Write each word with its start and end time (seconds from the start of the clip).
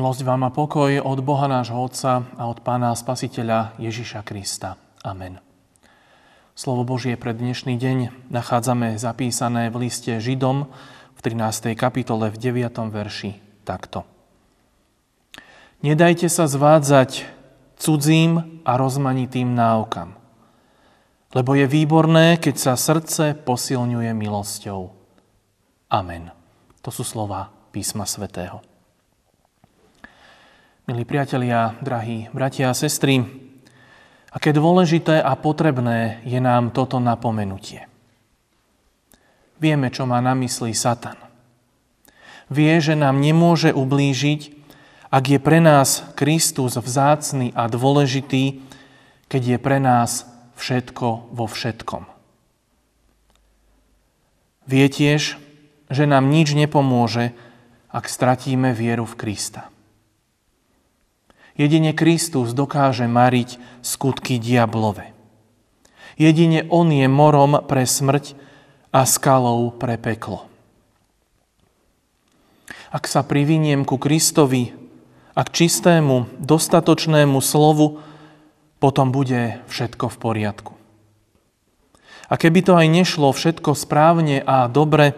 Milosť 0.00 0.24
vám 0.24 0.48
a 0.48 0.50
pokoj 0.56 0.96
od 1.04 1.20
Boha 1.20 1.44
nášho 1.44 1.76
Otca 1.76 2.24
a 2.40 2.48
od 2.48 2.64
Pána 2.64 2.96
Spasiteľa 2.96 3.76
Ježiša 3.76 4.24
Krista. 4.24 4.80
Amen. 5.04 5.44
Slovo 6.56 6.88
Božie 6.88 7.20
pre 7.20 7.36
dnešný 7.36 7.76
deň 7.76 8.32
nachádzame 8.32 8.96
zapísané 8.96 9.68
v 9.68 9.84
liste 9.84 10.16
Židom 10.16 10.72
v 11.12 11.20
13. 11.20 11.76
kapitole 11.76 12.32
v 12.32 12.36
9. 12.40 12.80
verši 12.88 13.44
takto. 13.68 14.08
Nedajte 15.84 16.32
sa 16.32 16.48
zvádzať 16.48 17.28
cudzím 17.76 18.64
a 18.64 18.80
rozmanitým 18.80 19.52
náukam, 19.52 20.16
lebo 21.36 21.52
je 21.52 21.68
výborné, 21.68 22.40
keď 22.40 22.56
sa 22.56 22.72
srdce 22.72 23.36
posilňuje 23.36 24.16
milosťou. 24.16 24.80
Amen. 25.92 26.32
To 26.80 26.88
sú 26.88 27.04
slova 27.04 27.52
písma 27.68 28.08
svätého. 28.08 28.69
Milí 30.90 31.06
priatelia, 31.06 31.78
drahí 31.86 32.26
bratia 32.34 32.66
a 32.66 32.74
sestry, 32.74 33.22
aké 34.34 34.50
dôležité 34.50 35.22
a 35.22 35.38
potrebné 35.38 36.18
je 36.26 36.42
nám 36.42 36.74
toto 36.74 36.98
napomenutie. 36.98 37.86
Vieme, 39.62 39.94
čo 39.94 40.02
má 40.10 40.18
na 40.18 40.34
mysli 40.34 40.74
Satan. 40.74 41.14
Vie, 42.50 42.74
že 42.82 42.98
nám 42.98 43.22
nemôže 43.22 43.70
ublížiť, 43.70 44.50
ak 45.14 45.30
je 45.30 45.38
pre 45.38 45.62
nás 45.62 46.02
Kristus 46.18 46.74
vzácný 46.74 47.54
a 47.54 47.70
dôležitý, 47.70 48.58
keď 49.30 49.42
je 49.46 49.58
pre 49.62 49.78
nás 49.78 50.26
všetko 50.58 51.30
vo 51.30 51.46
všetkom. 51.46 52.02
Vie 54.66 54.90
tiež, 54.90 55.38
že 55.86 56.04
nám 56.10 56.34
nič 56.34 56.58
nepomôže, 56.58 57.30
ak 57.94 58.10
stratíme 58.10 58.74
vieru 58.74 59.06
v 59.06 59.14
Krista. 59.14 59.70
Jedine 61.60 61.92
Kristus 61.92 62.56
dokáže 62.56 63.04
mariť 63.04 63.60
skutky 63.84 64.40
diablove. 64.40 65.12
Jedine 66.16 66.64
On 66.72 66.88
je 66.88 67.04
morom 67.04 67.60
pre 67.68 67.84
smrť 67.84 68.32
a 68.96 69.04
skalou 69.04 69.68
pre 69.68 70.00
peklo. 70.00 70.48
Ak 72.88 73.04
sa 73.04 73.20
priviniem 73.20 73.84
ku 73.84 74.00
Kristovi 74.00 74.72
a 75.36 75.44
k 75.44 75.52
čistému, 75.52 76.40
dostatočnému 76.40 77.44
slovu, 77.44 78.00
potom 78.80 79.12
bude 79.12 79.60
všetko 79.68 80.08
v 80.08 80.16
poriadku. 80.16 80.72
A 82.32 82.40
keby 82.40 82.64
to 82.64 82.72
aj 82.72 82.88
nešlo 82.88 83.36
všetko 83.36 83.76
správne 83.76 84.40
a 84.40 84.64
dobre, 84.64 85.12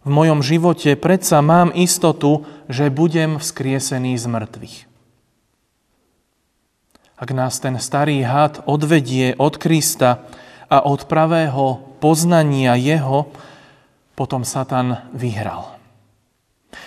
v 0.00 0.10
mojom 0.16 0.40
živote 0.40 0.96
predsa 0.96 1.44
mám 1.44 1.68
istotu, 1.76 2.48
že 2.72 2.88
budem 2.88 3.36
vzkriesený 3.36 4.16
z 4.16 4.24
mŕtvych. 4.24 4.87
Ak 7.18 7.34
nás 7.34 7.58
ten 7.58 7.74
starý 7.82 8.22
had 8.22 8.62
odvedie 8.62 9.34
od 9.34 9.58
Krista 9.58 10.22
a 10.70 10.86
od 10.86 11.10
pravého 11.10 11.82
poznania 11.98 12.78
Jeho, 12.78 13.26
potom 14.14 14.46
Satan 14.46 15.02
vyhral. 15.10 15.74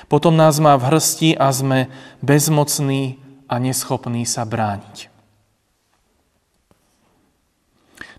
Potom 0.08 0.36
nás 0.40 0.56
má 0.64 0.80
v 0.80 0.88
hrsti 0.88 1.36
a 1.36 1.52
sme 1.52 1.92
bezmocní 2.24 3.20
a 3.52 3.60
neschopní 3.60 4.24
sa 4.24 4.48
brániť. 4.48 5.12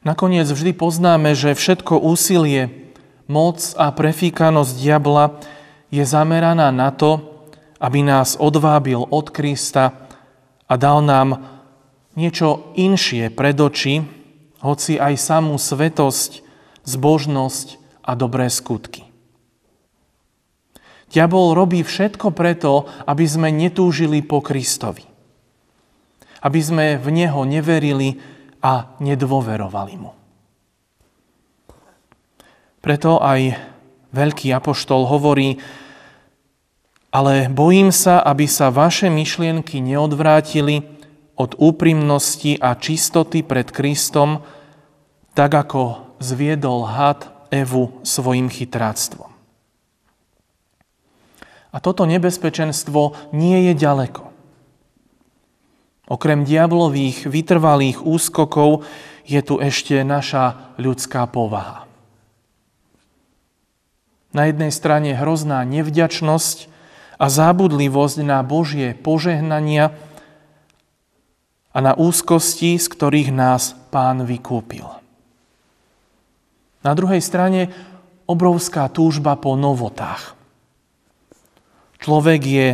Nakoniec 0.02 0.50
vždy 0.50 0.74
poznáme, 0.74 1.32
že 1.32 1.54
všetko 1.54 1.96
úsilie, 1.96 2.92
moc 3.30 3.62
a 3.78 3.88
prefíkanosť 3.94 4.72
diabla 4.76 5.38
je 5.94 6.02
zameraná 6.02 6.74
na 6.74 6.90
to, 6.90 7.22
aby 7.78 8.02
nás 8.02 8.34
odvábil 8.36 9.06
od 9.08 9.30
Krista 9.30 9.94
a 10.66 10.74
dal 10.74 11.00
nám 11.06 11.61
niečo 12.14 12.72
inšie 12.76 13.32
pred 13.32 13.56
oči, 13.56 14.04
hoci 14.62 15.00
aj 15.00 15.14
samú 15.18 15.58
svetosť, 15.58 16.44
zbožnosť 16.86 17.66
a 18.06 18.12
dobré 18.14 18.46
skutky. 18.52 19.08
Diabol 21.12 21.52
robí 21.52 21.84
všetko 21.84 22.32
preto, 22.32 22.88
aby 23.04 23.24
sme 23.28 23.52
netúžili 23.52 24.24
po 24.24 24.40
Kristovi. 24.40 25.04
Aby 26.40 26.60
sme 26.64 26.86
v 26.96 27.08
Neho 27.12 27.44
neverili 27.44 28.16
a 28.64 28.96
nedôverovali 28.96 29.94
Mu. 30.00 30.12
Preto 32.82 33.20
aj 33.20 33.54
veľký 34.10 34.50
apoštol 34.56 35.06
hovorí, 35.06 35.60
ale 37.12 37.46
bojím 37.52 37.92
sa, 37.92 38.24
aby 38.24 38.48
sa 38.48 38.72
vaše 38.72 39.12
myšlienky 39.12 39.84
neodvrátili 39.84 41.01
od 41.36 41.56
úprimnosti 41.56 42.60
a 42.60 42.76
čistoty 42.76 43.40
pred 43.42 43.72
Kristom, 43.72 44.44
tak 45.32 45.52
ako 45.56 46.16
zviedol 46.20 46.84
had 46.86 47.28
Evu 47.52 48.00
svojim 48.04 48.48
chytráctvom. 48.48 49.32
A 51.72 51.76
toto 51.80 52.04
nebezpečenstvo 52.04 53.32
nie 53.32 53.72
je 53.72 53.72
ďaleko. 53.72 54.28
Okrem 56.12 56.44
diablových 56.44 57.24
vytrvalých 57.24 58.04
úskokov 58.04 58.84
je 59.24 59.40
tu 59.40 59.56
ešte 59.56 60.04
naša 60.04 60.76
ľudská 60.76 61.24
povaha. 61.32 61.88
Na 64.32 64.48
jednej 64.48 64.72
strane 64.72 65.16
hrozná 65.16 65.64
nevďačnosť 65.64 66.68
a 67.20 67.26
zábudlivosť 67.28 68.16
na 68.24 68.40
Božie 68.44 68.96
požehnania, 68.96 69.92
a 71.72 71.78
na 71.80 71.96
úzkosti, 71.96 72.76
z 72.76 72.86
ktorých 72.86 73.32
nás 73.32 73.72
pán 73.88 74.28
vykúpil. 74.28 74.84
Na 76.84 76.92
druhej 76.92 77.24
strane 77.24 77.72
obrovská 78.28 78.92
túžba 78.92 79.34
po 79.40 79.56
novotách. 79.56 80.36
Človek 82.02 82.40
je 82.42 82.66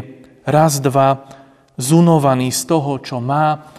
raz, 0.48 0.80
dva 0.80 1.28
zunovaný 1.78 2.50
z 2.50 2.62
toho, 2.66 2.98
čo 2.98 3.22
má 3.22 3.70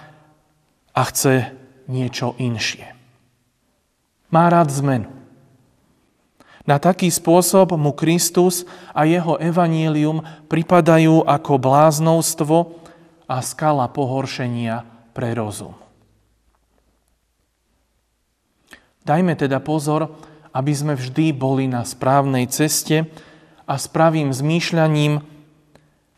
a 0.94 1.02
chce 1.10 1.52
niečo 1.90 2.38
inšie. 2.38 2.86
Má 4.30 4.46
rád 4.48 4.70
zmenu. 4.78 5.10
Na 6.70 6.78
taký 6.78 7.10
spôsob 7.10 7.74
mu 7.74 7.98
Kristus 7.98 8.62
a 8.94 9.02
jeho 9.10 9.42
evanílium 9.42 10.22
pripadajú 10.46 11.26
ako 11.26 11.58
bláznovstvo 11.58 12.58
a 13.26 13.42
skala 13.42 13.90
pohoršenia 13.90 14.99
pre 15.20 15.36
rozum. 15.36 15.76
Dajme 19.04 19.36
teda 19.36 19.60
pozor, 19.60 20.08
aby 20.56 20.72
sme 20.72 20.96
vždy 20.96 21.36
boli 21.36 21.68
na 21.68 21.84
správnej 21.84 22.48
ceste 22.48 23.04
a 23.68 23.76
pravým 23.76 24.32
zmýšľaním, 24.32 25.20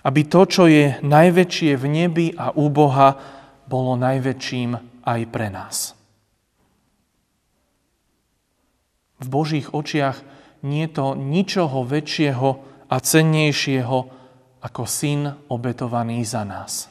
aby 0.06 0.22
to, 0.30 0.42
čo 0.46 0.70
je 0.70 1.02
najväčšie 1.02 1.72
v 1.82 1.86
nebi 1.90 2.28
a 2.38 2.54
u 2.54 2.70
Boha, 2.70 3.18
bolo 3.66 3.98
najväčším 3.98 5.02
aj 5.02 5.22
pre 5.34 5.50
nás. 5.50 5.98
V 9.18 9.28
Božích 9.34 9.74
očiach 9.74 10.22
nie 10.62 10.86
to 10.86 11.18
ničoho 11.18 11.90
väčšieho 11.90 12.50
a 12.86 12.96
cennejšieho 13.02 13.98
ako 14.62 14.84
syn 14.86 15.26
obetovaný 15.50 16.22
za 16.22 16.46
nás. 16.46 16.91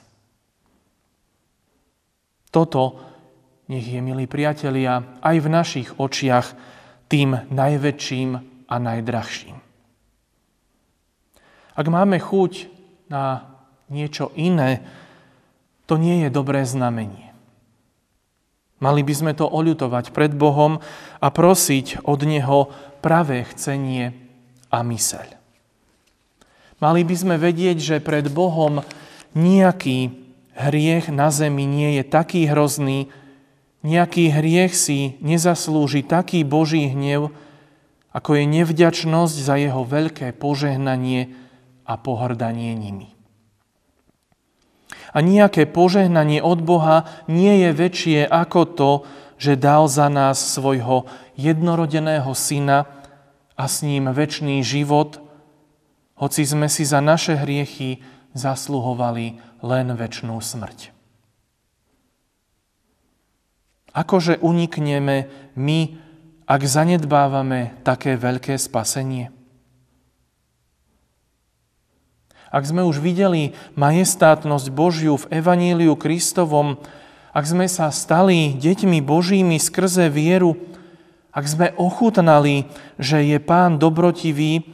Toto 2.51 3.11
nech 3.71 3.87
je, 3.87 4.03
milí 4.03 4.27
priatelia, 4.27 5.23
aj 5.23 5.37
v 5.39 5.49
našich 5.49 5.89
očiach 5.95 6.59
tým 7.07 7.39
najväčším 7.55 8.31
a 8.67 8.75
najdrahším. 8.83 9.55
Ak 11.79 11.87
máme 11.87 12.19
chuť 12.19 12.67
na 13.07 13.47
niečo 13.87 14.35
iné, 14.35 14.83
to 15.87 15.99
nie 15.99 16.27
je 16.27 16.29
dobré 16.35 16.67
znamenie. 16.67 17.31
Mali 18.83 19.07
by 19.07 19.15
sme 19.15 19.33
to 19.39 19.47
oľutovať 19.47 20.11
pred 20.11 20.35
Bohom 20.35 20.83
a 21.23 21.27
prosiť 21.31 22.03
od 22.03 22.21
Neho 22.27 22.75
pravé 22.99 23.47
chcenie 23.55 24.19
a 24.67 24.83
myseľ. 24.83 25.39
Mali 26.81 27.05
by 27.07 27.15
sme 27.15 27.37
vedieť, 27.37 27.79
že 27.79 27.97
pred 28.03 28.27
Bohom 28.33 28.83
nejaký 29.37 30.20
hriech 30.61 31.09
na 31.09 31.33
zemi 31.33 31.65
nie 31.65 31.97
je 31.97 32.05
taký 32.05 32.45
hrozný, 32.45 33.09
nejaký 33.81 34.29
hriech 34.29 34.77
si 34.77 35.17
nezaslúži 35.25 36.05
taký 36.05 36.45
Boží 36.45 36.93
hnev, 36.93 37.33
ako 38.13 38.31
je 38.37 38.45
nevďačnosť 38.45 39.37
za 39.41 39.55
jeho 39.57 39.83
veľké 39.87 40.37
požehnanie 40.37 41.33
a 41.89 41.97
pohrdanie 41.97 42.77
nimi. 42.77 43.17
A 45.11 45.19
nejaké 45.25 45.67
požehnanie 45.67 46.39
od 46.39 46.63
Boha 46.63 47.09
nie 47.27 47.67
je 47.67 47.71
väčšie 47.75 48.21
ako 48.31 48.61
to, 48.79 48.91
že 49.41 49.59
dal 49.59 49.89
za 49.89 50.07
nás 50.13 50.39
svojho 50.39 51.09
jednorodeného 51.35 52.31
syna 52.37 52.87
a 53.57 53.65
s 53.65 53.81
ním 53.81 54.13
väčší 54.13 54.61
život, 54.61 55.25
hoci 56.21 56.45
sme 56.45 56.69
si 56.69 56.85
za 56.85 57.01
naše 57.01 57.33
hriechy 57.41 58.05
zasluhovali 58.33 59.41
len 59.61 59.87
väčšnú 59.95 60.39
smrť. 60.39 60.95
Akože 63.91 64.39
unikneme 64.39 65.27
my, 65.59 65.99
ak 66.47 66.61
zanedbávame 66.63 67.75
také 67.83 68.15
veľké 68.15 68.55
spasenie? 68.55 69.35
Ak 72.51 72.67
sme 72.67 72.83
už 72.83 72.99
videli 72.99 73.55
majestátnosť 73.79 74.67
Božiu 74.75 75.15
v 75.15 75.39
Evaníliu 75.39 75.95
Kristovom, 75.95 76.83
ak 77.31 77.47
sme 77.47 77.71
sa 77.71 77.95
stali 77.95 78.59
deťmi 78.59 78.99
Božími 79.07 79.63
skrze 79.63 80.11
vieru, 80.11 80.59
ak 81.31 81.47
sme 81.47 81.71
ochutnali, 81.79 82.67
že 82.99 83.23
je 83.23 83.39
Pán 83.39 83.79
dobrotivý, 83.79 84.67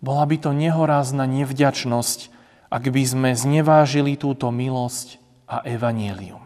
bola 0.00 0.24
by 0.24 0.36
to 0.40 0.56
nehorázna 0.56 1.28
nevďačnosť, 1.28 2.31
ak 2.72 2.88
by 2.88 3.04
sme 3.04 3.30
znevážili 3.36 4.16
túto 4.16 4.48
milosť 4.48 5.20
a 5.44 5.60
evanílium. 5.68 6.40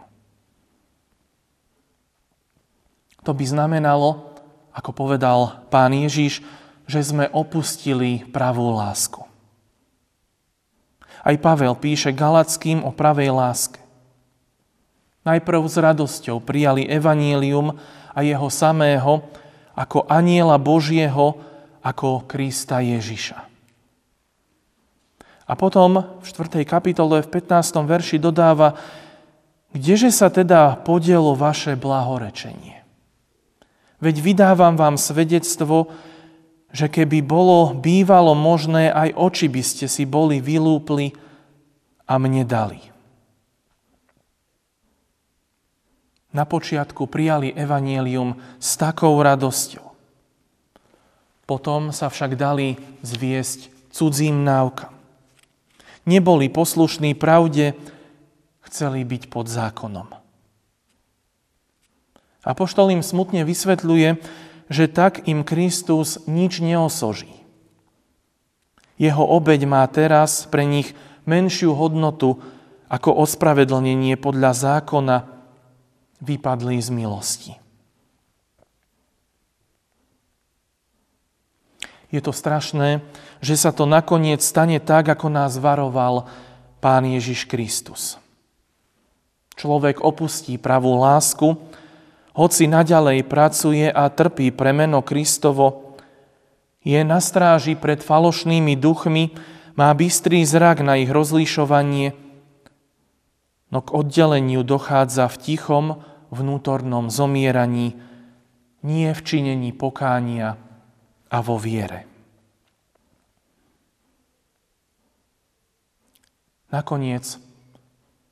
To 3.23 3.31
by 3.31 3.47
znamenalo, 3.47 4.35
ako 4.75 4.91
povedal 4.91 5.63
pán 5.71 5.95
Ježiš, 5.95 6.43
že 6.91 7.01
sme 7.03 7.31
opustili 7.31 8.27
pravú 8.27 8.75
lásku. 8.75 9.23
Aj 11.23 11.35
Pavel 11.39 11.75
píše 11.79 12.11
Galackým 12.11 12.83
o 12.83 12.91
pravej 12.91 13.31
láske. 13.31 13.83
Najprv 15.27 15.63
s 15.67 15.75
radosťou 15.79 16.39
prijali 16.39 16.87
evanílium 16.87 17.75
a 18.15 18.19
jeho 18.23 18.47
samého 18.47 19.27
ako 19.75 20.07
aniela 20.07 20.55
Božieho, 20.59 21.39
ako 21.83 22.27
Krista 22.31 22.79
Ježiša. 22.79 23.46
A 25.47 25.55
potom 25.55 26.19
v 26.21 26.27
4. 26.27 26.67
kapitole 26.67 27.23
v 27.23 27.29
15. 27.31 27.87
verši 27.87 28.19
dodáva, 28.19 28.75
kdeže 29.71 30.11
sa 30.11 30.27
teda 30.27 30.75
podielo 30.83 31.39
vaše 31.39 31.79
blahorečenie? 31.79 32.83
Veď 34.03 34.17
vydávam 34.21 34.75
vám 34.75 34.99
svedectvo, 34.99 35.89
že 36.75 36.91
keby 36.91 37.23
bolo 37.23 37.73
bývalo 37.73 38.35
možné, 38.35 38.91
aj 38.91 39.15
oči 39.17 39.47
by 39.47 39.63
ste 39.63 39.87
si 39.87 40.03
boli 40.05 40.43
vylúpli 40.43 41.15
a 42.05 42.19
mne 42.19 42.45
dali. 42.45 42.97
na 46.37 46.45
počiatku 46.45 47.09
prijali 47.09 47.57
evanielium 47.57 48.37
s 48.61 48.77
takou 48.77 49.17
radosťou. 49.17 49.89
Potom 51.49 51.97
sa 51.97 52.13
však 52.13 52.37
dali 52.37 52.77
zviesť 53.01 53.89
cudzím 53.89 54.45
návkam. 54.45 54.93
Neboli 56.07 56.47
poslušní 56.47 57.19
pravde, 57.19 57.75
chceli 58.63 59.03
byť 59.03 59.23
pod 59.27 59.51
zákonom. 59.51 60.07
Apoštol 62.47 62.95
im 62.95 63.03
smutne 63.03 63.43
vysvetľuje, 63.43 64.23
že 64.71 64.85
tak 64.87 65.27
im 65.27 65.43
Kristus 65.43 66.23
nič 66.31 66.63
neosoží. 66.63 67.31
Jeho 68.97 69.27
obeď 69.27 69.67
má 69.67 69.83
teraz 69.91 70.47
pre 70.47 70.63
nich 70.63 70.95
menšiu 71.27 71.75
hodnotu 71.75 72.39
ako 72.87 73.19
ospravedlnenie 73.27 74.15
podľa 74.15 74.55
zákona, 74.55 75.17
vypadli 76.23 76.79
z 76.81 76.89
milosti. 76.95 77.53
Je 82.11 82.21
to 82.23 82.31
strašné, 82.31 83.03
že 83.43 83.55
sa 83.59 83.75
to 83.75 83.85
nakoniec 83.85 84.43
stane 84.43 84.79
tak, 84.79 85.11
ako 85.11 85.27
nás 85.31 85.59
varoval 85.59 86.31
Pán 86.79 87.05
Ježiš 87.07 87.51
Kristus. 87.51 88.21
Človek 89.57 90.05
opustí 90.05 90.61
pravú 90.61 91.01
lásku, 91.01 91.57
hoci 92.37 92.69
naďalej 92.69 93.25
pracuje 93.25 93.89
a 93.89 94.13
trpí 94.13 94.53
premeno 94.53 95.01
Kristovo, 95.01 95.97
je 96.87 97.01
na 97.03 97.19
stráži 97.19 97.75
pred 97.75 97.99
falošnými 97.99 98.79
duchmi, 98.79 99.35
má 99.75 99.91
bystrý 99.97 100.47
zrak 100.47 100.85
na 100.87 101.01
ich 101.01 101.11
rozlišovanie– 101.11 102.13
no 103.71 103.83
k 103.83 103.93
oddeleniu 103.93 104.63
dochádza 104.63 105.27
v 105.27 105.37
tichom 105.37 105.87
vnútornom 106.31 107.11
zomieraní, 107.11 107.99
nie 108.87 109.11
v 109.11 109.21
činení 109.21 109.75
pokánia 109.75 110.59
a 111.37 111.45
vo 111.45 111.61
viere. 111.61 112.09
Nakoniec 116.73 117.37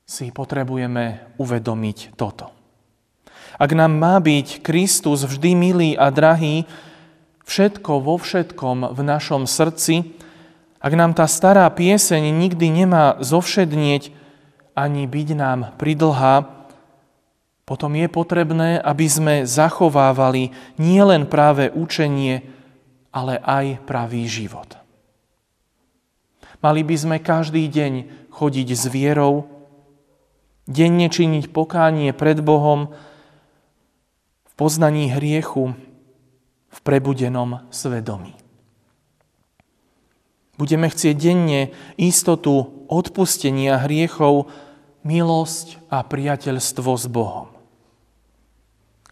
si 0.09 0.33
potrebujeme 0.33 1.37
uvedomiť 1.37 2.17
toto. 2.17 2.49
Ak 3.61 3.71
nám 3.77 3.93
má 4.01 4.17
byť 4.25 4.65
Kristus 4.65 5.23
vždy 5.29 5.53
milý 5.53 5.91
a 6.01 6.09
drahý, 6.09 6.65
všetko 7.45 8.01
vo 8.01 8.17
všetkom 8.17 8.97
v 8.97 9.01
našom 9.05 9.45
srdci, 9.45 10.17
ak 10.81 10.93
nám 10.97 11.13
tá 11.13 11.29
stará 11.29 11.69
pieseň 11.69 12.33
nikdy 12.33 12.73
nemá 12.73 13.21
zovšednieť, 13.21 14.13
ani 14.75 15.07
byť 15.07 15.29
nám 15.37 15.61
pridlhá, 15.77 16.67
potom 17.65 17.97
je 17.97 18.09
potrebné, 18.13 18.77
aby 18.83 19.07
sme 19.09 19.35
zachovávali 19.49 20.53
nielen 20.77 21.25
práve 21.25 21.73
učenie, 21.73 22.45
ale 23.15 23.39
aj 23.39 23.87
pravý 23.87 24.27
život. 24.27 24.75
Mali 26.59 26.83
by 26.83 26.97
sme 26.99 27.17
každý 27.23 27.71
deň 27.71 27.93
chodiť 28.35 28.69
s 28.75 28.85
vierou, 28.91 29.47
denne 30.67 31.07
činiť 31.07 31.55
pokánie 31.55 32.11
pred 32.11 32.43
Bohom, 32.43 32.91
v 34.49 34.53
poznaní 34.59 35.13
hriechu, 35.15 35.79
v 36.75 36.79
prebudenom 36.83 37.63
svedomí. 37.71 38.35
Budeme 40.59 40.87
chcieť 40.87 41.15
denne 41.19 41.75
istotu 41.99 42.87
odpustenia 42.87 43.79
hriechov, 43.83 44.51
milosť 45.05 45.79
a 45.93 46.01
priateľstvo 46.01 46.91
s 46.97 47.07
Bohom. 47.11 47.55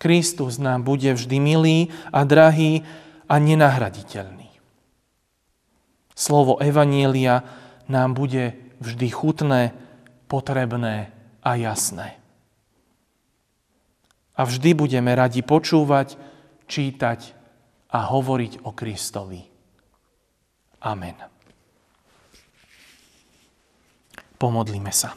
Kristus 0.01 0.59
nám 0.59 0.83
bude 0.83 1.15
vždy 1.15 1.39
milý 1.39 1.79
a 2.11 2.27
drahý 2.27 2.83
a 3.33 3.41
nenahraditeľný. 3.41 4.53
Slovo 6.13 6.61
Evanielia 6.61 7.41
nám 7.89 8.13
bude 8.13 8.61
vždy 8.85 9.09
chutné, 9.09 9.73
potrebné 10.29 11.09
a 11.41 11.57
jasné. 11.57 12.21
A 14.37 14.45
vždy 14.45 14.77
budeme 14.77 15.17
radi 15.17 15.41
počúvať, 15.41 16.21
čítať 16.69 17.33
a 17.89 18.13
hovoriť 18.13 18.69
o 18.69 18.71
Kristovi. 18.77 19.41
Amen. 20.85 21.17
Pomodlíme 24.37 24.93
sa. 24.93 25.17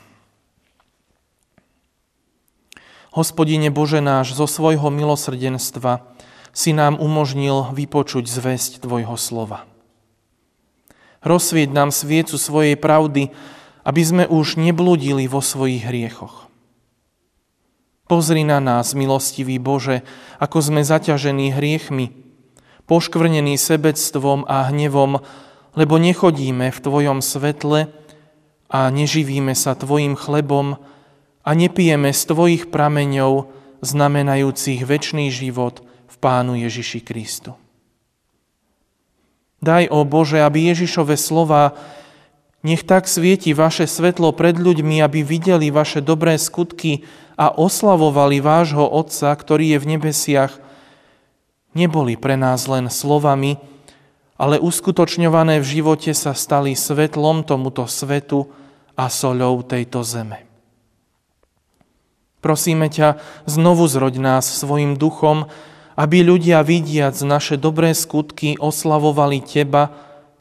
Hospodine 3.16 3.72
Bože 3.72 4.04
náš, 4.04 4.36
zo 4.36 4.48
svojho 4.48 4.92
milosrdenstva 4.92 6.16
si 6.56 6.72
nám 6.72 6.96
umožnil 7.04 7.76
vypočuť 7.76 8.24
zväzť 8.32 8.80
Tvojho 8.80 9.20
slova. 9.20 9.68
Rozsvieť 11.20 11.70
nám 11.76 11.92
sviecu 11.92 12.40
svojej 12.40 12.80
pravdy, 12.80 13.36
aby 13.84 14.02
sme 14.02 14.24
už 14.26 14.56
nebludili 14.56 15.28
vo 15.28 15.44
svojich 15.44 15.84
hriechoch. 15.84 16.48
Pozri 18.08 18.48
na 18.48 18.64
nás, 18.64 18.96
milostivý 18.96 19.60
Bože, 19.60 20.06
ako 20.40 20.64
sme 20.64 20.82
zaťažení 20.86 21.52
hriechmi, 21.52 22.14
poškvrnení 22.88 23.58
sebectvom 23.60 24.46
a 24.48 24.70
hnevom, 24.70 25.20
lebo 25.76 26.00
nechodíme 26.00 26.72
v 26.72 26.80
Tvojom 26.80 27.20
svetle 27.20 27.92
a 28.72 28.80
neživíme 28.94 29.52
sa 29.58 29.76
Tvojim 29.76 30.16
chlebom, 30.16 30.80
a 31.46 31.54
nepijeme 31.54 32.10
z 32.10 32.22
Tvojich 32.26 32.74
prameňov, 32.74 33.54
znamenajúcich 33.86 34.82
väčší 34.82 35.30
život 35.30 35.85
v 36.16 36.24
Pánu 36.24 36.56
Ježiši 36.56 37.04
Kristu. 37.04 37.60
Daj, 39.60 39.92
o 39.92 40.08
Bože, 40.08 40.40
aby 40.40 40.72
Ježišove 40.72 41.20
slova 41.20 41.76
nech 42.64 42.88
tak 42.88 43.06
svieti 43.12 43.52
vaše 43.52 43.84
svetlo 43.84 44.32
pred 44.32 44.56
ľuďmi, 44.56 45.04
aby 45.04 45.28
videli 45.28 45.70
vaše 45.76 46.00
dobré 46.00 46.40
skutky 46.40 47.04
a 47.36 47.52
oslavovali 47.52 48.40
vášho 48.40 48.88
Otca, 48.88 49.36
ktorý 49.36 49.76
je 49.76 49.80
v 49.84 49.90
nebesiach, 49.98 50.54
neboli 51.76 52.16
pre 52.16 52.40
nás 52.40 52.64
len 52.66 52.88
slovami, 52.88 53.60
ale 54.40 54.58
uskutočňované 54.58 55.60
v 55.60 55.68
živote 55.68 56.16
sa 56.16 56.32
stali 56.32 56.74
svetlom 56.74 57.44
tomuto 57.44 57.84
svetu 57.86 58.48
a 58.96 59.12
soľou 59.12 59.62
tejto 59.62 60.02
zeme. 60.08 60.48
Prosíme 62.40 62.94
ťa, 62.94 63.18
znovu 63.50 63.90
zroď 63.90 64.22
nás 64.22 64.46
svojim 64.46 64.98
duchom, 64.98 65.50
aby 65.96 66.24
ľudia 66.24 66.60
vidiac 66.62 67.16
naše 67.24 67.56
dobré 67.56 67.96
skutky 67.96 68.60
oslavovali 68.60 69.40
Teba, 69.44 69.92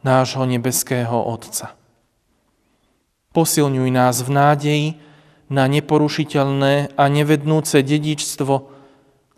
nášho 0.05 0.45
nebeského 0.45 1.15
Otca. 1.15 1.73
Posilňuj 3.33 3.89
nás 3.91 4.21
v 4.21 4.29
nádeji 4.31 4.87
na 5.49 5.65
neporušiteľné 5.67 6.95
a 6.95 7.03
nevednúce 7.09 7.81
dedičstvo, 7.81 8.53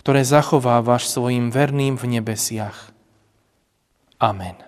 ktoré 0.04 0.22
zachovávaš 0.28 1.08
svojim 1.10 1.50
verným 1.50 1.96
v 1.96 2.20
nebesiach. 2.20 2.92
Amen. 4.20 4.67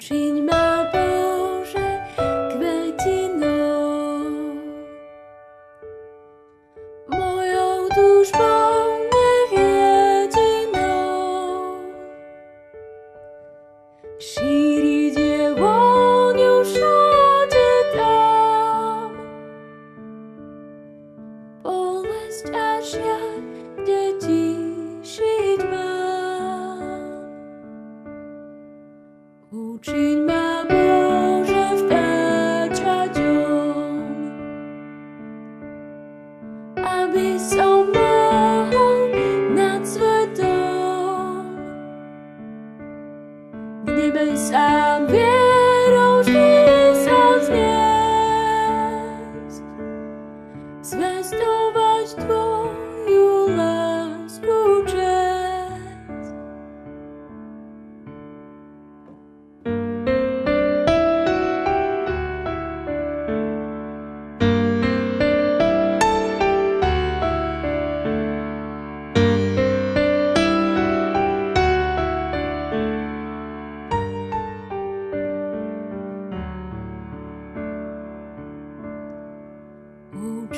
change 0.00 0.40
my 0.40 0.69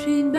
She'd 0.03 0.33